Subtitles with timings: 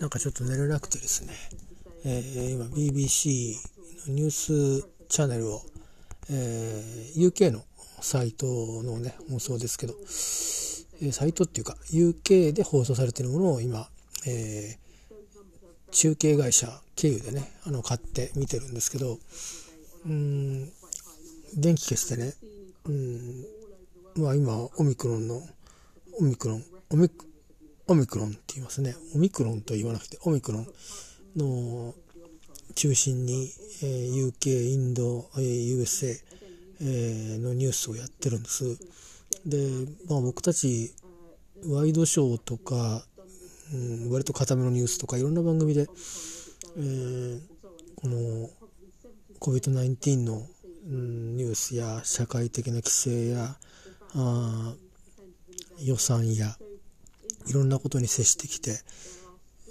[0.00, 1.32] なんかちょっと寝れなくてですね、
[2.04, 3.54] えー、今 BBC
[4.08, 5.62] のニュースチャンネルを、
[6.30, 7.62] えー、UK の
[8.00, 8.46] サイト
[8.82, 9.94] のねもそうですけど、
[11.02, 13.88] えー、サイトっていうか UK で放送されてるものを今、
[14.26, 19.18] えー、中継会社経由でねあの買って見てるんですけど
[20.04, 20.66] うん
[21.56, 22.34] 電気消してね
[22.84, 25.40] うんまあ今オミクロンの
[26.20, 27.25] オミクロンオミク
[27.88, 28.96] オミクロンって言いますね。
[29.14, 30.66] オミクロンと言わなくてオミクロン
[31.36, 31.94] の
[32.74, 33.50] 中心に、
[33.82, 36.18] えー、UK インド、えー、USA、
[36.80, 38.76] えー、のニュースをやってるんです。
[39.44, 39.56] で、
[40.08, 40.92] まあ、僕たち
[41.64, 43.04] ワイドショーとか、
[43.72, 45.86] うん、割と固めのニュースとかいろんな番組で、
[46.76, 47.40] えー、
[47.94, 48.50] この
[49.40, 50.42] COVID-19 の、
[50.88, 53.56] うん、ニュースや社会的な規制や
[54.14, 54.74] あ
[55.82, 56.56] 予算や
[57.46, 58.78] いろんなことに接してきて、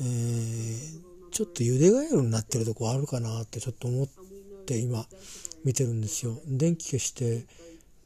[0.00, 4.08] えー、ちょっとゆでガエルになってるとこあるかなってちょっと思っ
[4.66, 5.06] て今
[5.64, 6.38] 見てるんですよ。
[6.46, 7.44] 電気消して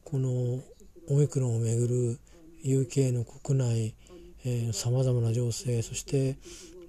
[0.04, 0.28] この
[1.08, 2.18] オミクロンをめぐる
[2.64, 3.94] UK の国内
[4.72, 6.36] さまざまな情勢そして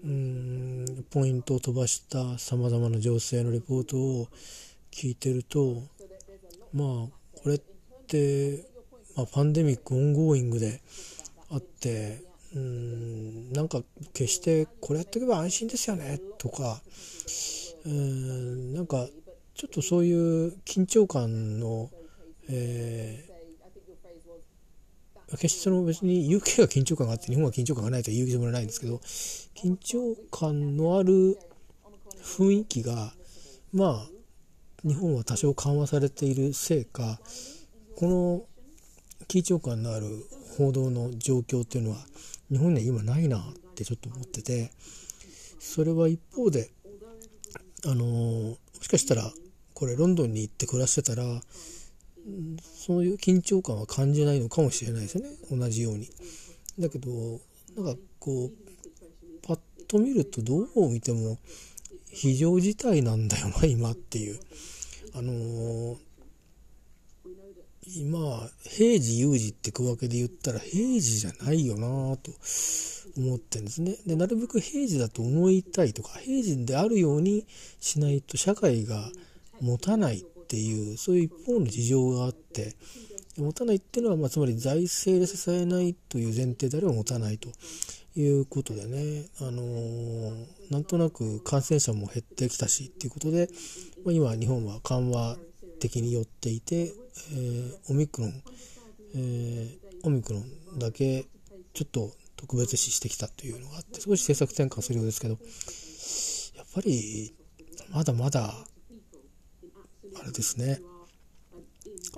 [0.03, 4.28] うんポイントを飛ばしたさまざまな情勢のレポートを
[4.92, 5.81] 聞いてると
[6.73, 6.88] まあ
[7.42, 7.61] これっ
[8.08, 8.66] て、
[9.16, 10.81] まあ、パンデミック ongoing で
[11.50, 12.22] あって
[12.56, 13.81] うんなんか
[14.14, 16.81] 決してこれやっておけば安心ですよねとか
[17.86, 19.08] うんなんか
[19.54, 21.89] ちょっとそういう緊張感の、
[22.50, 29.02] えー、決してその別に UK が緊張感があって日本は緊張感がないとは言う気もないんですけど
[29.56, 31.39] 緊張感のある
[32.22, 33.14] 雰囲気が
[33.73, 34.08] まあ
[34.88, 37.20] 日本は多少緩和されているせいか
[37.95, 38.44] この
[39.28, 40.06] 緊張感のある
[40.58, 41.98] 報道の状況っていうのは
[42.50, 43.42] 日本には今ないなっ
[43.76, 44.72] てちょっと思ってて
[45.59, 46.70] それは一方で
[47.86, 49.31] あのもしかしたら
[49.73, 51.42] これロンドンに行って暮らしてたら
[52.64, 56.10] そういう緊張感は感じないのかもしれないですよね同じように。
[56.80, 57.10] だけど
[57.76, 58.52] なんかこう
[59.48, 61.38] パッと見るとどう見ても
[62.10, 64.39] 非常事態なんだよな今っていう。
[65.14, 65.98] あのー、
[67.95, 72.31] 今平時有事って区分けで言ったら平時じゃないよなと
[73.17, 73.95] 思ってるんですね。
[74.05, 77.45] でなるべく平時だと思いたいとか平時であるように
[77.80, 79.09] しないと社会が
[79.61, 82.76] 持たないっていうそういう一方の事情があって
[83.37, 87.49] 持たないっていうのは、まあ、つまり財政で支えないという前提であれば持たないと
[88.20, 93.49] いうことでね、あのー、なんとなく感染者も減ってきたしっていうことで、
[94.03, 95.37] まあ、今日本は緩和
[95.80, 98.43] 的に寄っていて、えー、オミクロン、
[99.15, 101.26] えー、オミクロンだけ
[101.73, 105.38] ちょっと特別視してきたというのがあって少し政策転換するようですけど
[106.58, 107.33] やっぱり
[107.92, 108.54] まだまだ
[110.20, 110.80] あれですね。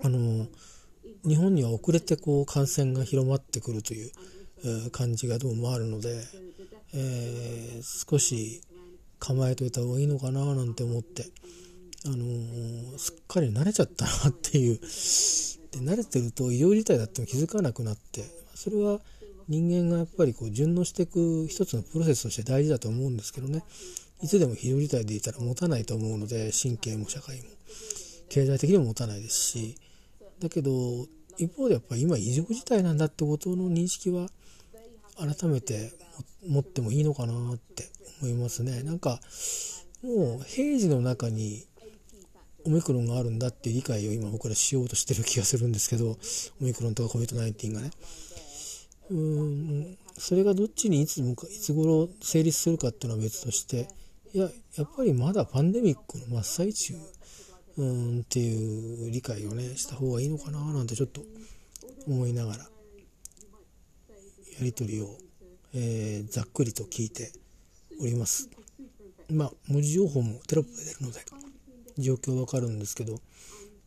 [0.03, 0.47] あの
[1.25, 4.11] 日本には遅れてこう感染が広まってくるという、
[4.91, 6.21] 感じがどうもあるので、
[6.93, 8.61] えー、少し
[9.17, 11.25] 構えといた方がいいのかななんて思って
[12.05, 14.79] あのー、すっかり慣れちゃったなっていう。
[15.71, 18.23] で慣れてると医療事態だっても気づかなくなって。
[18.55, 18.99] それは
[19.47, 23.63] 人間がやっぱりこう順応していく一つのプロセスとして大事だと思うんですけどね。
[24.21, 27.43] いつでも非常事態でいたら持たないと思うので神経も社会も。
[28.29, 29.75] 経済的にも持たないですし。
[30.39, 30.71] だけど
[31.37, 34.27] 一方でやっぱり今異常事態なんだってことの認識は
[35.17, 35.91] 改めて
[36.47, 37.89] 持ってもいいのかなって
[38.21, 38.83] 思いますね。
[38.83, 39.19] なんか
[40.03, 41.65] もう平時の中に
[42.69, 46.17] オミクロンがあるんだっていう理解を今僕らしようとしてる気がするんですけどオ
[46.61, 47.89] ミクロンとか COVID-19 がね。
[49.09, 53.87] うんそれがどっちにいついつ頃成立するかっていうのは別として
[54.33, 56.93] いややっぱりまだパンデミックの真っ最中
[57.77, 61.21] うんっていう理解をねした方がいいのかななんてちょっと
[62.05, 62.67] 思いながらや
[64.61, 65.07] り取りを、
[65.73, 67.31] えー、ざっくりと聞いて
[67.99, 68.49] おります。
[69.31, 71.48] まあ文字情報もテロップで出るので。
[71.99, 73.19] 状況わかるんですけど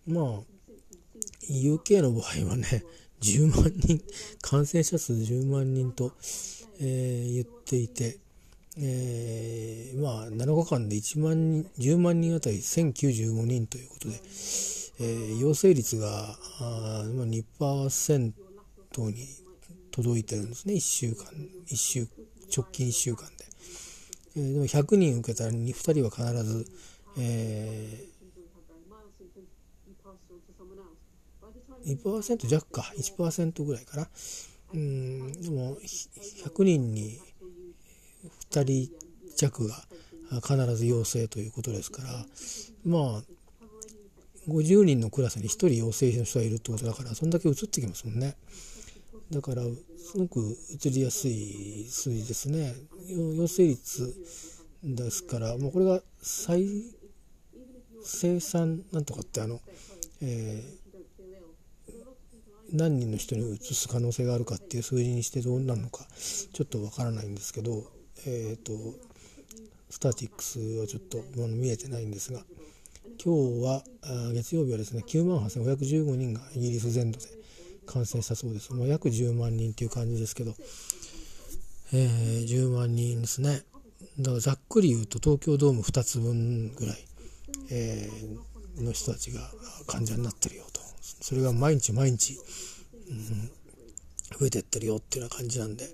[0.06, 0.40] まあ
[1.50, 2.84] UK の場合はね
[3.22, 4.02] 10万人
[4.40, 6.12] 感染者数10万人と、
[6.80, 8.18] えー、言っていて、
[8.78, 18.32] えー、まあ7日間で1万人10万人あたり1095人ということで、えー、陽性率があ2%
[18.96, 19.28] に
[19.92, 20.74] 届いてるんですね。
[20.74, 21.26] 1週間
[21.68, 22.08] 1週
[22.54, 23.44] 直近1週間で、
[24.36, 26.66] えー、でも100人受けたら 2, 2人は必ず
[27.18, 34.08] えー、2%弱か1%ぐらいかな。
[34.74, 37.20] うんでも100人に
[38.50, 38.90] 2人
[39.36, 39.84] 弱が
[40.40, 42.08] 必ず陽性ということですから
[42.84, 43.22] まあ
[44.48, 48.36] 50人のクラスに1人陽性の人がいるってことだからそんだけ移ってきますもんね。
[49.30, 52.74] だからすごく移りやすい数字ですね。
[53.08, 54.14] 陽性率
[54.82, 56.66] ですからもうこれが再
[58.04, 59.60] 生産なんとかってあの、
[60.22, 66.06] えー、何人の人に移す可能性があるかっていう数字にしてどうなるのか
[66.52, 67.84] ちょっとわからないんですけど
[68.26, 68.72] えっ、ー、と
[69.90, 72.40] スタティックスはちょっと見えてないんですが
[73.22, 73.82] 今日は
[74.32, 77.43] 月曜日はですね9万8515人がイギリス全土で
[77.87, 78.72] 感染したそうです。
[78.72, 80.55] もう約10万人っていう感じですけど、
[81.93, 83.62] えー、10万人ですね。
[84.19, 86.98] だからざっくり言うと東京ドーム2つ分ぐらい、
[87.74, 89.40] えー、の人たちが
[89.86, 90.82] 患者になってるよと。
[91.00, 92.38] それが毎日毎日、
[93.08, 93.50] うん、
[94.38, 95.88] 増えてってるよっていうような感じなんで、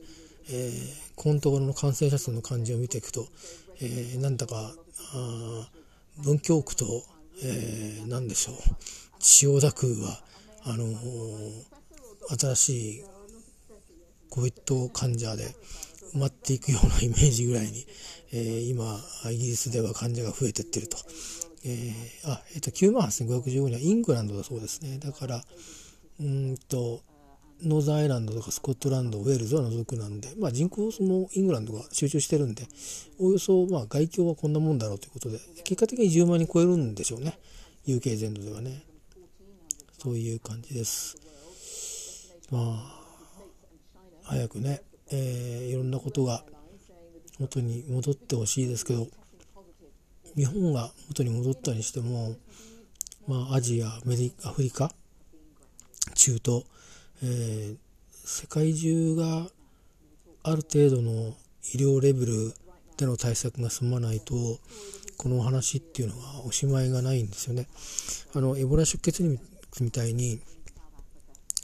[0.50, 3.26] えー、このところの感染者数の感じを見ていくと、
[3.80, 4.72] えー、なんだか
[5.14, 5.68] あ
[6.18, 7.04] 文京区と、
[7.44, 8.56] えー、何でしょう
[9.20, 10.20] 千代田区は
[10.64, 10.94] あのー、
[12.38, 13.04] 新しい
[14.30, 15.44] COVID 患者で
[16.14, 17.86] 埋まっていくようなイメージぐらいに、
[18.32, 18.98] えー、今
[19.30, 20.96] イギリスでは患者が増えてってると。
[21.68, 24.98] えー、あ、えっ、ー、と、9万8515人はイングランドだそうですね。
[24.98, 25.42] だから、
[26.20, 27.02] うんと、
[27.62, 32.66] ノーザンアイランドとかスコットランド、ウェールズは除くなんで、まあ、人口もイングランドが集中してるんで、
[33.18, 37.38] およそまあ外境はこんなもんだろうということで、結果的に10万人超えるんでしょうね。
[37.86, 38.82] UK 全土ではね。
[39.98, 41.16] そういう感じです。
[42.50, 43.02] まあ、
[44.22, 46.44] 早くね、えー、いろんなことが
[47.40, 49.08] 元に戻ってほしいですけど、
[50.38, 52.36] 日本が元に戻ったにしても、
[53.26, 54.92] まあ、アジアア、メリアフリカ、
[56.14, 56.64] 中東、
[57.24, 57.76] えー、
[58.12, 59.48] 世界中が
[60.44, 61.34] ある程度の
[61.74, 62.54] 医療レベル
[62.96, 64.34] での対策が済まないと
[65.16, 67.66] この話っていうのはおしまいがないんですよね。
[68.32, 69.24] あのエボラ出血
[69.80, 70.40] みたいに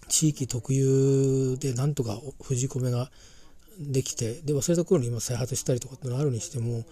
[0.09, 3.09] 地域特有でなんとか封じ込めが
[3.79, 6.85] できてで忘れた頃に今再発したりとかってのあるにしても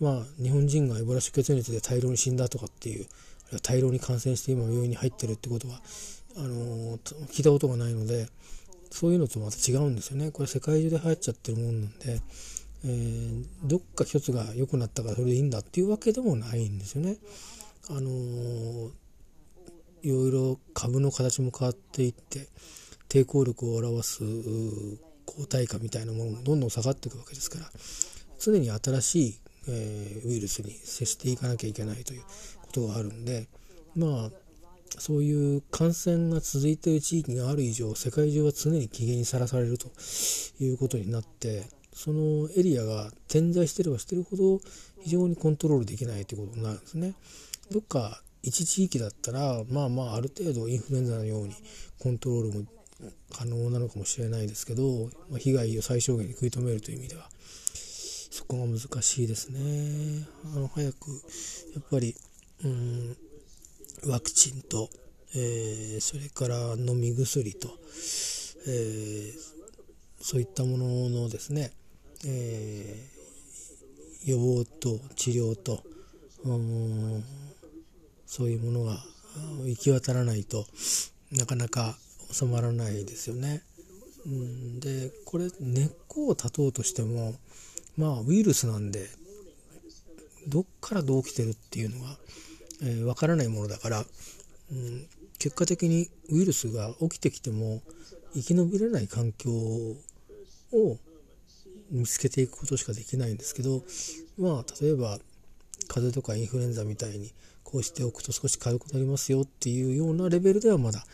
[0.00, 5.80] まあ日本人がエボラ出血熱で大量に死んだとかっていうあるいは大量に感染して今病院に入ってるってことは
[6.36, 6.98] あの
[7.28, 8.28] 聞いたことがないので
[8.90, 12.20] そういうのとまた違うんですよねこれ世界中で流行っちゃってるもんなんで、
[12.84, 17.16] えー、どっか一つが良くなったからそれでいいんだっていうわけでもないんですよね。
[17.90, 18.90] あのー、
[20.02, 22.48] いろいろ株の形も変わっていって
[23.08, 24.20] 抵抗力を表す
[25.24, 27.70] 抗体価みたいなものもどんどん下がっていくわけですから
[28.38, 32.22] 常に新しい、えー、ウイルスに接していかなきゃいけないという
[32.62, 33.48] ことがあるんで
[33.96, 34.30] まあ
[34.98, 39.88] そういう感染が続いている地域がある以上世界中は常に危険にさらされると
[40.60, 44.60] いうことになってそのエリアが点在してればしてるほど
[45.02, 47.14] 非常にコントロールできないということになるんですね。
[47.70, 51.54] どっか一地域だったらまあまあある程度インフルエンザのように
[51.98, 52.66] コントロールも
[53.36, 57.28] 可能なのかもしれないですけど、まあ、被害を最小限に食い止めるという意味では
[58.38, 60.24] そこが難しいですね。
[60.54, 61.10] あの早く
[61.74, 62.14] やっぱり
[62.64, 63.16] うん
[64.06, 64.88] ワクチンと、
[65.34, 67.68] えー、それから飲み薬と、
[68.68, 69.32] えー、
[70.20, 71.72] そういったもののですね、
[72.24, 75.82] えー、予防と治療と
[78.24, 79.02] そういうものが
[79.66, 80.64] 行き渡らないと
[81.32, 81.98] なかなか
[82.30, 83.64] 収まらないですよね。
[84.26, 87.34] うんでこれ根っこを断とうとしても
[87.98, 89.10] まあウイルスなんで
[90.46, 92.16] どっからどう起きてるっていうのが
[92.82, 94.02] えー、分からないものだから、う
[94.74, 95.06] ん、
[95.38, 97.82] 結果的にウイルスが起きてきても
[98.34, 99.96] 生き延びれない環境を
[101.90, 103.82] 見つけていくことしかできないんですけど
[104.38, 105.18] まあ例えば
[105.88, 107.32] 風邪とかインフルエンザみたいに
[107.64, 111.04] こうしておくと少し軽くなりますよっていうようなレベルではまだ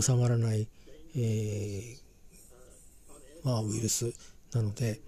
[0.00, 0.68] 収まらない、
[1.16, 1.96] えー、
[3.42, 4.12] まあ、ウイルス
[4.52, 5.00] なので、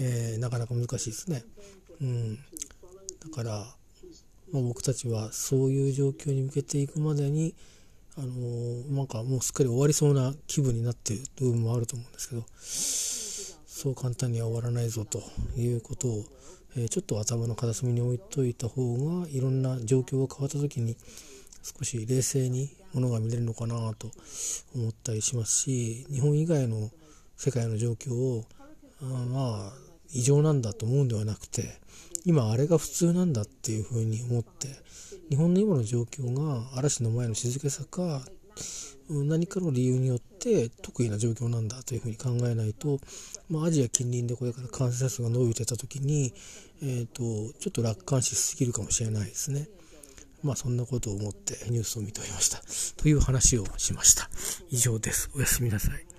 [0.00, 1.44] えー、なかなか難しいですね。
[2.00, 2.40] うん、だ
[3.34, 3.74] から
[4.52, 7.54] まあ、僕たちはそういう状況に向けていくまでに
[8.16, 15.22] あのー、なんかもうすっかり終わりそうな気分になっている部分もあると思うんですけどそう簡単には終わらないぞと
[15.56, 16.24] いうことを、
[16.76, 20.96] えー、ちょっと頭の片隅に置いといた方がいろんな状況が変わった時に
[21.62, 24.10] 少し冷静にものが見れるのかなと
[24.74, 26.90] 思ったりしますし日本以外の
[27.36, 28.44] 世界の状況を
[29.00, 29.72] まあ
[30.12, 31.78] 異常なんだと思うんではなくて
[32.24, 34.68] 今あれが普通なんだっていうふうに思って
[35.30, 38.22] 日本の今の状況が嵐の前の静けさか
[39.10, 42.98] 何かの理由によって得意な状況なんだというふうに考えないと、
[43.48, 46.34] まあ、アジア近隣でこれから感染者数が伸びてた時に、
[46.82, 47.22] えーと、
[47.58, 49.68] ちょっと楽観視しすぎるかもしれないですね。
[50.42, 52.60] まあそんなことを思ってニュースを見ておりました。
[53.02, 54.28] という話をしました。
[54.70, 55.30] 以上です。
[55.34, 56.17] おやすみなさい。